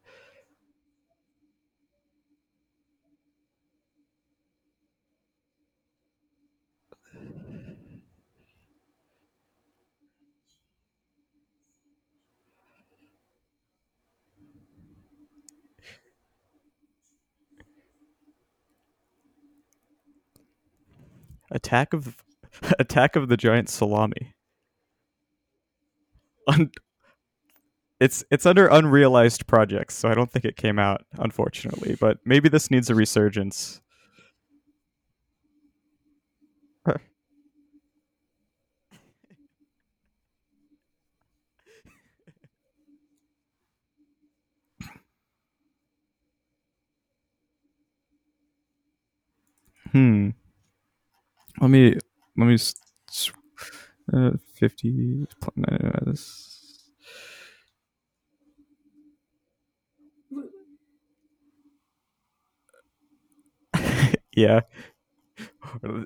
[21.52, 22.16] Attack of
[22.80, 24.34] Attack of the Giant Salami.
[26.52, 26.72] Un-
[28.00, 31.96] it's it's under unrealized projects, so I don't think it came out, unfortunately.
[32.00, 33.82] But maybe this needs a resurgence.
[49.92, 50.30] Hmm.
[51.62, 51.96] Let me
[52.38, 52.58] let me
[54.14, 54.32] uh,
[54.62, 55.26] fifty.
[64.36, 64.62] yeah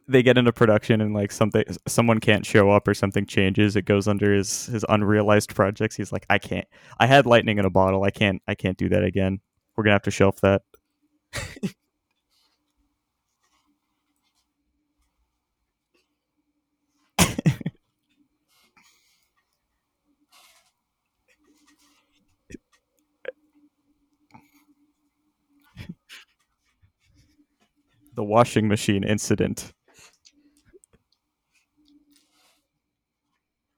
[0.08, 3.84] they get into production and like something someone can't show up or something changes it
[3.84, 6.68] goes under his his unrealized projects he's like i can't
[7.00, 9.40] i had lightning in a bottle i can't i can't do that again
[9.76, 10.62] we're gonna have to shelf that
[28.16, 29.74] the washing machine incident.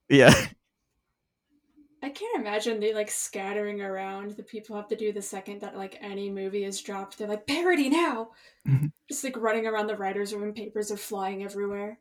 [0.08, 0.34] Yeah.
[2.02, 4.30] I can't imagine they like scattering around.
[4.30, 7.18] The people have to do the second that like any movie is dropped.
[7.18, 8.30] They're like parody now.
[8.66, 8.86] Mm-hmm.
[9.08, 11.98] Just like running around the writers' room, papers are flying everywhere.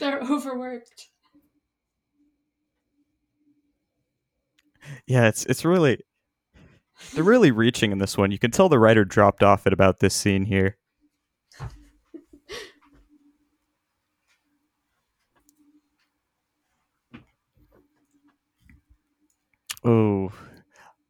[0.00, 1.08] They're overworked.
[5.06, 6.00] Yeah, it's it's really
[7.14, 8.30] they're really reaching in this one.
[8.30, 10.76] You can tell the writer dropped off at about this scene here.
[19.84, 20.32] Oh,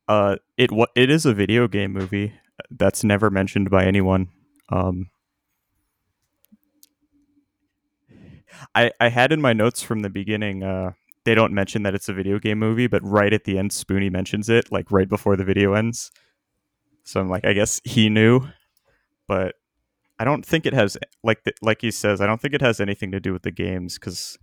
[0.06, 2.34] uh, it it is a video game movie
[2.70, 4.28] that's never mentioned by anyone.
[4.68, 5.10] Um,
[8.74, 10.92] I, I had in my notes from the beginning, uh,
[11.24, 14.10] they don't mention that it's a video game movie, but right at the end, Spoony
[14.10, 16.10] mentions it, like right before the video ends.
[17.04, 18.48] So I'm like, I guess he knew,
[19.28, 19.54] but
[20.18, 22.20] I don't think it has like the, like he says.
[22.20, 24.38] I don't think it has anything to do with the games because.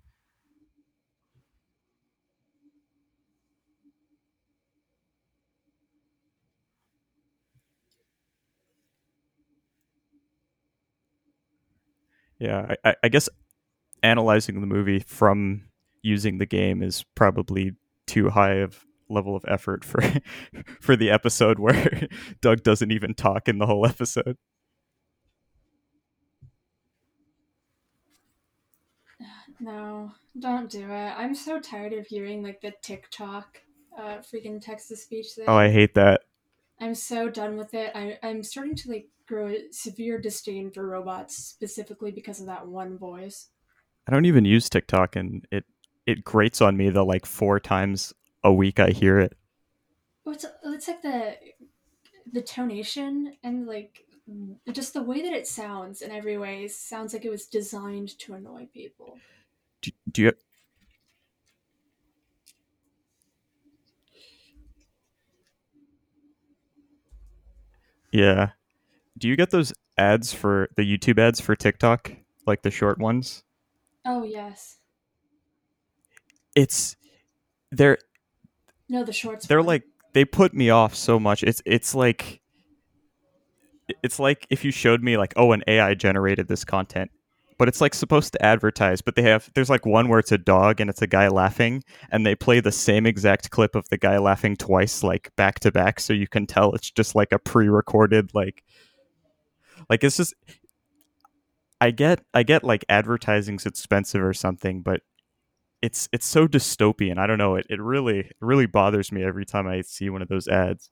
[12.40, 13.30] Yeah, I, I guess
[14.04, 15.64] analyzing the movie from
[16.04, 17.72] using the game is probably
[18.06, 20.02] too high of level of effort for
[20.82, 22.08] for the episode where
[22.42, 24.38] Doug doesn't even talk in the whole episode.
[29.60, 31.14] No, don't do it.
[31.16, 33.62] I'm so tired of hearing like the TikTok
[33.98, 35.46] uh freaking text to speech thing.
[35.48, 36.22] Oh, I hate that.
[36.82, 37.92] I'm so done with it.
[37.96, 42.68] I I'm starting to like grow a severe disdain for robots specifically because of that
[42.68, 43.50] one voice.
[44.08, 45.66] I don't even use TikTok, and it
[46.06, 49.38] it grates on me the like four times a week I hear it.
[50.26, 51.36] Well, it's it's like the
[52.32, 54.06] the tonation and like
[54.72, 58.34] just the way that it sounds in every way sounds like it was designed to
[58.34, 59.18] annoy people.
[59.82, 60.32] Do, do you?
[68.12, 68.52] Yeah.
[69.18, 72.12] Do you get those ads for the YouTube ads for TikTok,
[72.46, 73.44] like the short ones?
[74.06, 74.78] Oh yes.
[76.56, 76.96] It's
[77.72, 77.98] they're
[78.90, 79.48] no the shorts.
[79.48, 79.68] They're one.
[79.68, 79.84] like
[80.14, 81.44] they put me off so much.
[81.44, 82.42] It's it's like
[84.02, 87.12] it's like if you showed me like oh an AI generated this content,
[87.58, 89.02] but it's like supposed to advertise.
[89.02, 91.84] But they have there's like one where it's a dog and it's a guy laughing,
[92.12, 95.72] and they play the same exact clip of the guy laughing twice, like back to
[95.72, 98.64] back, so you can tell it's just like a pre-recorded like
[99.90, 100.34] like it's just
[101.84, 105.02] I get I get like advertising's expensive or something, but
[105.82, 107.18] it's it's so dystopian.
[107.18, 107.56] I don't know.
[107.56, 110.90] It it really it really bothers me every time I see one of those ads.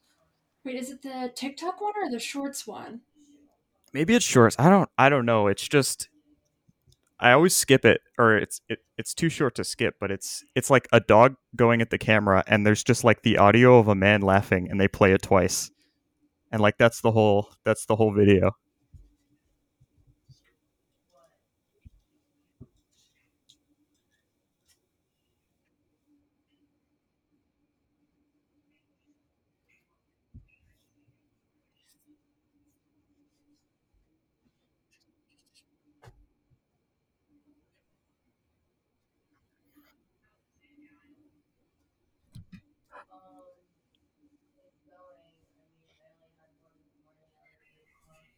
[0.65, 2.99] Wait, is it the TikTok one or the Shorts one?
[3.93, 4.57] Maybe it's Shorts.
[4.59, 5.47] I don't I don't know.
[5.47, 6.09] It's just
[7.21, 10.69] I always skip it or it's it, it's too short to skip, but it's it's
[10.69, 13.95] like a dog going at the camera and there's just like the audio of a
[13.95, 15.71] man laughing and they play it twice.
[16.51, 18.57] And like that's the whole that's the whole video.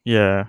[0.04, 0.46] Yeah.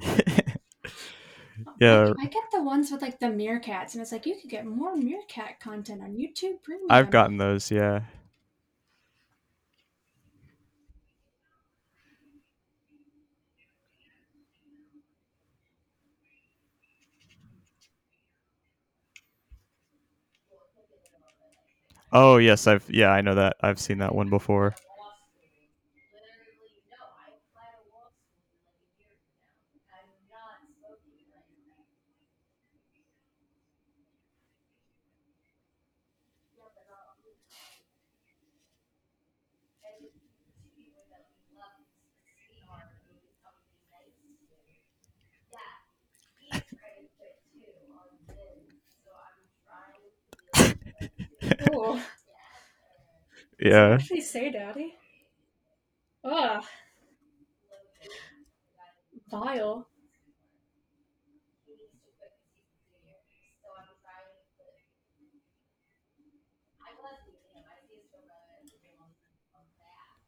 [1.80, 2.12] yeah.
[2.18, 4.96] I get the ones with like the meerkats, and it's like you could get more
[4.96, 6.86] meerkat content on YouTube Premium.
[6.90, 8.02] I've gotten those, yeah.
[22.14, 23.56] Oh yes, I've yeah, I know that.
[23.60, 24.74] I've seen that one before.
[51.74, 51.98] Ooh.
[53.64, 53.94] Yeah.
[53.94, 54.94] Actually, say, Daddy.
[56.22, 56.62] Ugh.
[59.30, 59.88] Vile.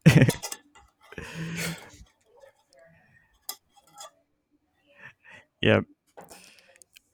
[5.61, 5.81] yeah.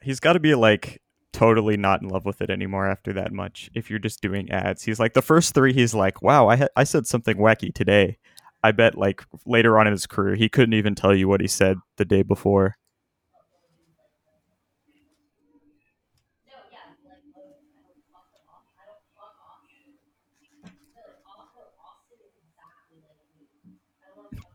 [0.02, 1.03] He's got to be like
[1.34, 3.70] totally not in love with it anymore after that much.
[3.74, 5.74] If you're just doing ads, he's like the first three.
[5.74, 8.18] He's like, "Wow, I ha- I said something wacky today."
[8.64, 11.48] I bet like later on in his career, he couldn't even tell you what he
[11.48, 12.78] said the day before.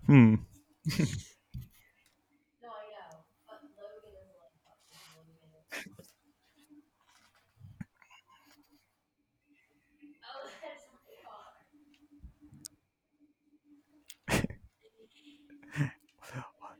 [0.06, 0.34] Hmm.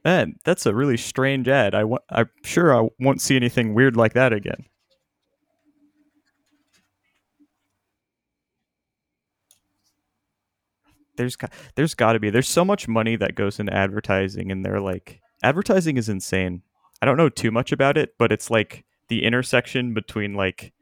[0.05, 1.74] Man, that's a really strange ad.
[1.74, 4.64] I wa- I'm sure I won't see anything weird like that again.
[11.16, 12.30] There's got, there's got to be.
[12.30, 16.62] There's so much money that goes into advertising, and they're like, advertising is insane.
[17.03, 20.72] I don't know too much about it, but it's like the intersection between like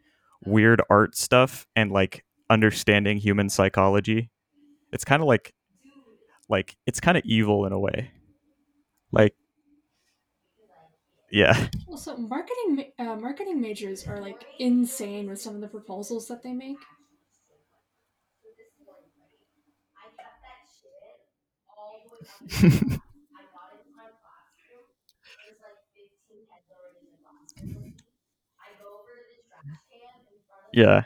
[0.45, 4.31] weird art stuff and like understanding human psychology.
[4.93, 5.55] It's kind of like,
[6.49, 8.11] like it's kind of evil in a way.
[9.13, 9.35] Like,
[11.31, 11.69] yeah.
[11.89, 16.53] Also, marketing uh, marketing majors are like insane with some of the proposals that they
[16.53, 16.79] make.
[30.73, 31.05] yeah.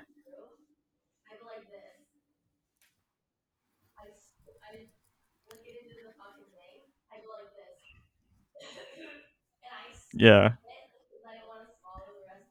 [10.12, 10.52] Yeah.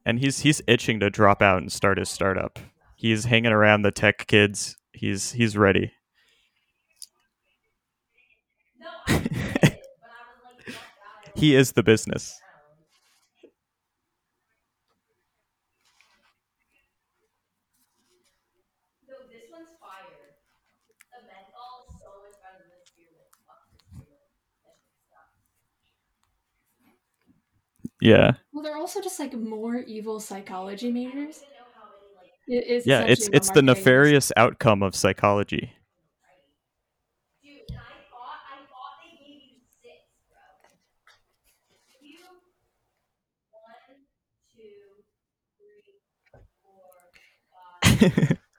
[0.05, 2.59] And he's he's itching to drop out and start his startup.
[2.95, 4.75] He's hanging around the tech kids.
[4.93, 5.93] He's he's ready.
[11.35, 12.39] he is the business.
[28.01, 28.33] Yeah.
[28.51, 31.43] Well, they're also just like more evil psychology majors.
[32.47, 33.87] It is Yeah, it's it's the marketing is.
[33.87, 35.73] nefarious outcome of psychology.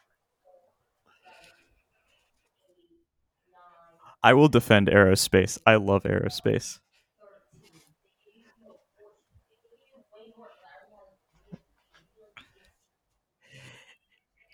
[4.23, 5.59] I will defend aerospace.
[5.67, 6.79] I love aerospace.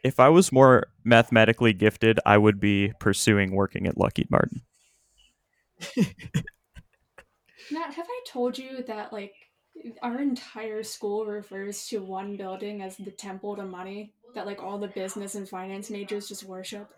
[0.07, 4.62] If I was more mathematically gifted, I would be pursuing working at Lockheed Martin.
[7.72, 9.34] Matt, have I told you that like
[10.02, 14.12] our entire school refers to one building as the temple to money?
[14.36, 16.88] That like all the business and finance majors just worship.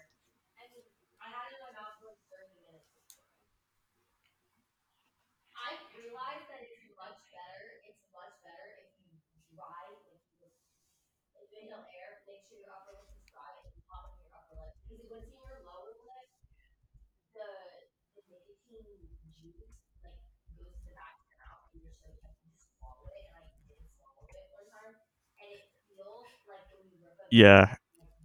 [27.30, 27.74] Yeah,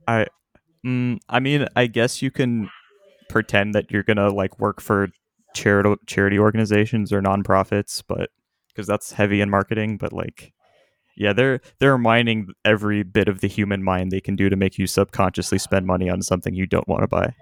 [0.08, 0.28] I.
[0.86, 2.70] Mm, I mean, I guess you can
[3.30, 5.10] pretend that you're gonna like work for
[5.56, 8.30] charity charity organizations or nonprofits, but
[8.68, 9.98] because that's heavy in marketing.
[9.98, 10.54] But like,
[11.16, 14.78] yeah, they're they're mining every bit of the human mind they can do to make
[14.78, 17.34] you subconsciously spend money on something you don't want to buy.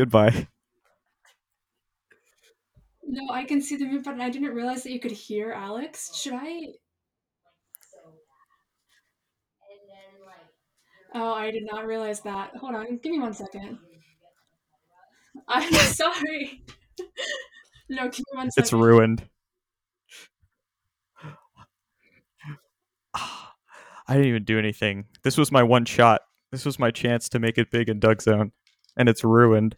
[0.00, 0.48] Goodbye.
[3.06, 4.22] No, I can see the mute button.
[4.22, 6.16] I didn't realize that you could hear Alex.
[6.16, 6.68] Should I?
[11.14, 12.56] Oh, I did not realize that.
[12.56, 13.76] Hold on, give me one second.
[15.46, 16.64] I'm sorry.
[17.90, 18.64] no, give me one second.
[18.64, 19.28] It's ruined.
[23.14, 25.04] I didn't even do anything.
[25.24, 26.22] This was my one shot.
[26.52, 28.52] This was my chance to make it big in Doug Zone,
[28.96, 29.76] and it's ruined.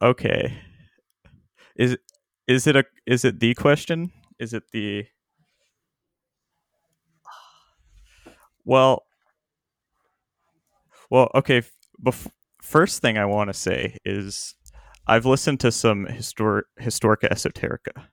[0.00, 0.58] Okay.
[1.76, 1.96] Is
[2.46, 4.12] is it a is it the question?
[4.38, 5.06] Is it the
[8.64, 9.04] Well,
[11.10, 11.62] well, okay.
[12.04, 12.30] Bef-
[12.62, 14.54] first thing I want to say is
[15.06, 18.04] I've listened to some histor- Historica Esoterica.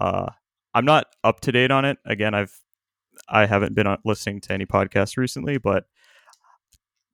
[0.00, 0.30] Uh,
[0.74, 1.98] I'm not up to date on it.
[2.06, 2.52] Again, I've
[3.28, 5.84] I haven't been listening to any podcasts recently, but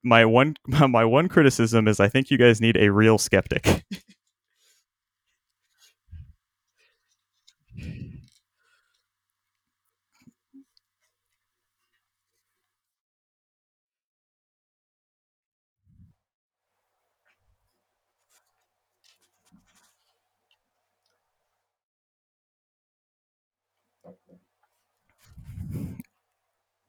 [0.03, 3.85] my one my one criticism is I think you guys need a real skeptic.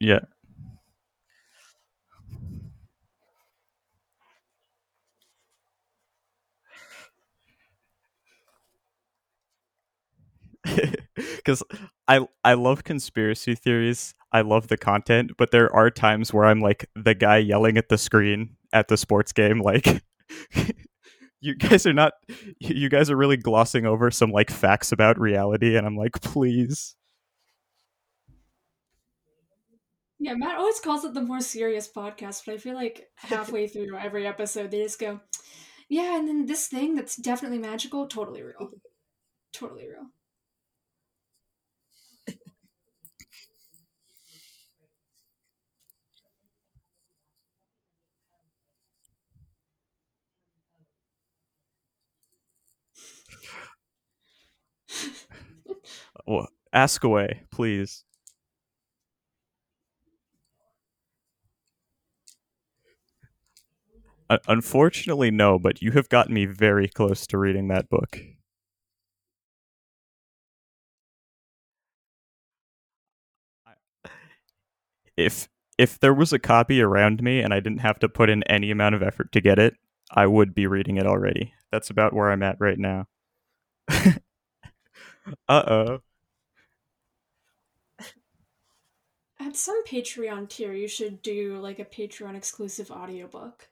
[0.00, 0.31] yeah.
[11.36, 11.62] because
[12.08, 14.14] I I love conspiracy theories.
[14.32, 17.88] I love the content, but there are times where I'm like the guy yelling at
[17.88, 20.02] the screen at the sports game, like
[21.40, 22.14] you guys are not
[22.58, 26.96] you guys are really glossing over some like facts about reality, and I'm like, please.
[30.18, 33.96] Yeah, Matt always calls it the more serious podcast, but I feel like halfway through
[33.98, 35.20] every episode they just go,
[35.88, 38.70] Yeah, and then this thing that's definitely magical, totally real.
[39.52, 40.06] Totally real.
[56.26, 58.04] Well, ask away, please.
[64.48, 68.18] Unfortunately, no, but you have gotten me very close to reading that book.
[75.16, 75.48] If
[75.78, 78.70] if there was a copy around me and I didn't have to put in any
[78.70, 79.74] amount of effort to get it,
[80.10, 81.54] I would be reading it already.
[81.70, 83.06] That's about where I'm at right now.
[83.88, 84.12] uh
[85.48, 86.02] oh.
[89.44, 93.68] At some Patreon tier, you should do like a Patreon exclusive audiobook.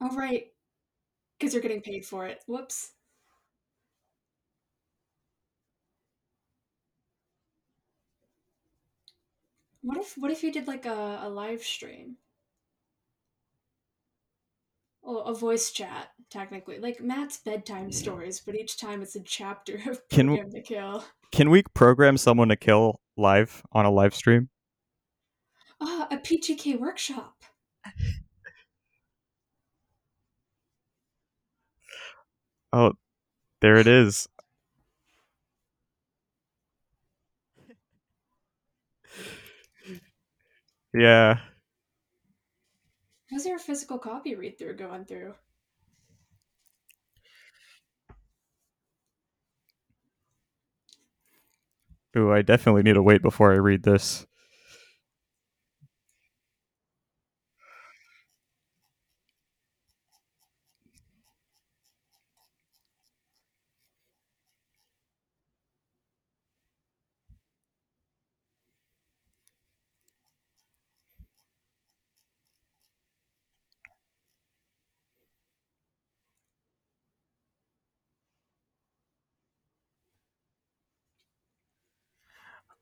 [0.00, 0.52] Oh, right.
[1.38, 2.42] Because you're getting paid for it.
[2.46, 2.92] Whoops.
[9.82, 12.18] What if what if you did like a, a live stream?
[15.02, 16.78] Well, a voice chat, technically.
[16.78, 21.04] Like Matt's bedtime stories, but each time it's a chapter of Can Program to Kill.
[21.32, 24.48] Can we program someone to kill live on a live stream?
[25.80, 27.42] Ah, a PGK workshop.
[32.72, 32.92] Oh,
[33.60, 34.28] there it is.
[40.94, 41.38] Yeah.
[43.30, 45.34] How's your physical copy read through going through?
[52.16, 54.26] Ooh, I definitely need to wait before I read this.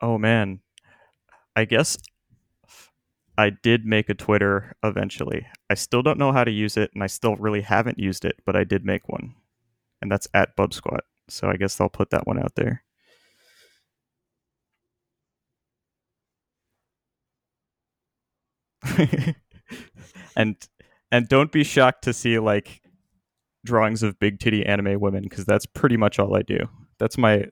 [0.00, 0.60] Oh man,
[1.56, 1.98] I guess
[3.36, 5.46] I did make a Twitter eventually.
[5.70, 8.40] I still don't know how to use it, and I still really haven't used it,
[8.44, 9.34] but I did make one,
[10.02, 11.04] and that's at Bub Squat.
[11.28, 12.84] So I guess I'll put that one out there.
[20.36, 20.56] and
[21.10, 22.80] and don't be shocked to see like
[23.64, 26.58] drawings of big titty anime women because that's pretty much all I do.
[26.98, 27.46] That's my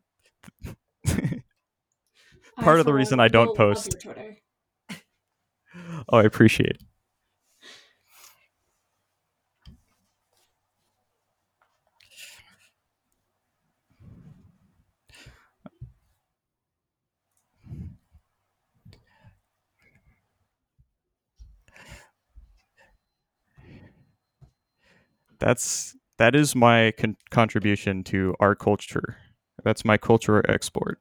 [2.63, 3.97] part of the reason I don't post.
[6.09, 6.71] oh, I appreciate.
[6.71, 6.83] It.
[25.39, 29.17] That's that is my con- contribution to our culture.
[29.65, 31.01] That's my culture export.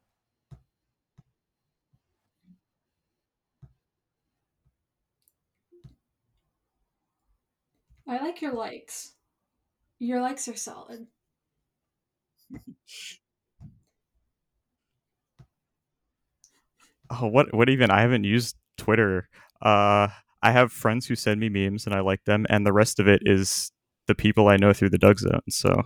[8.12, 9.14] I like your likes.
[9.98, 11.08] Your likes are solid.
[17.10, 17.90] oh, what what even?
[17.90, 19.30] I haven't used Twitter.
[19.62, 20.10] Uh
[20.44, 23.08] I have friends who send me memes and I like them and the rest of
[23.08, 23.72] it is
[24.08, 25.40] the people I know through the Doug Zone.
[25.50, 25.82] So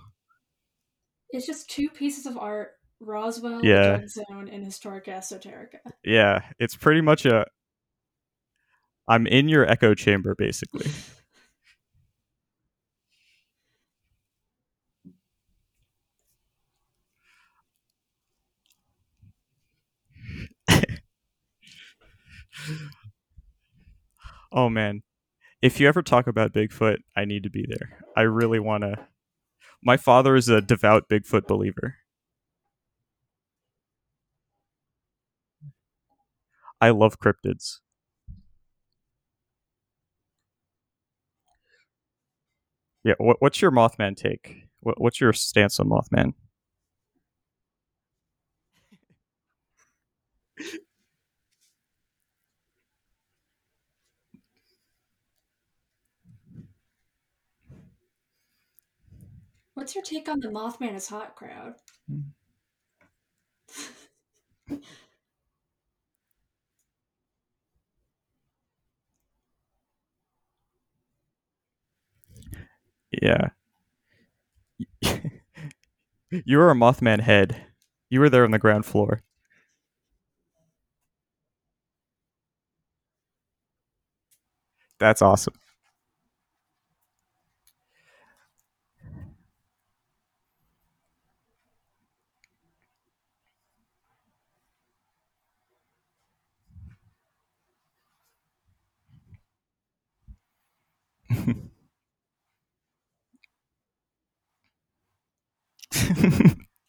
[1.30, 3.98] it's just two pieces of art: Roswell, yeah.
[3.98, 5.78] Doug Zone, and Historic Esoterica.
[6.04, 7.46] Yeah, it's pretty much a.
[9.08, 10.90] I'm in your echo chamber, basically.
[24.52, 25.02] oh man
[25.66, 27.98] if you ever talk about Bigfoot, I need to be there.
[28.16, 29.08] I really want to.
[29.84, 31.96] My father is a devout Bigfoot believer.
[36.80, 37.80] I love cryptids.
[43.04, 44.68] Yeah, what, what's your Mothman take?
[44.82, 46.34] What, what's your stance on Mothman?
[59.86, 61.76] What's your take on the Mothman is hot crowd?
[73.22, 73.50] yeah.
[76.32, 77.68] you were a Mothman head.
[78.10, 79.22] You were there on the ground floor.
[84.98, 85.54] That's awesome.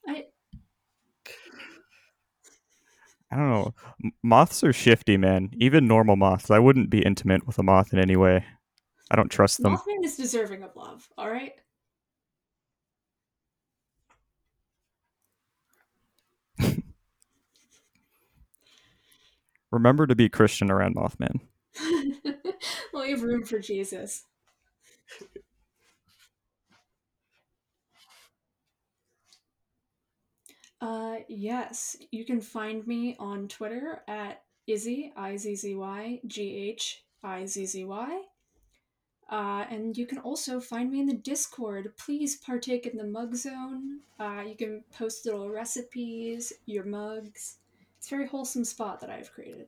[0.08, 0.24] I
[3.30, 3.74] I don't know.
[4.22, 5.50] Moths are shifty, man.
[5.58, 6.50] Even normal moths.
[6.50, 8.44] I wouldn't be intimate with a moth in any way.
[9.10, 9.76] I don't trust them.
[9.76, 11.08] Mothman is deserving of love.
[11.16, 11.52] All right.
[19.70, 21.40] Remember to be Christian around Mothman.
[22.94, 24.24] Leave room for Jesus.
[30.80, 36.70] Uh, yes, you can find me on Twitter at Izzy I Z Z Y G
[36.70, 38.20] H I Z Z Y.
[39.28, 41.92] Uh, and you can also find me in the Discord.
[41.96, 44.00] Please partake in the mug zone.
[44.20, 47.56] Uh, you can post little recipes, your mugs.
[47.98, 49.66] It's a very wholesome spot that I've created.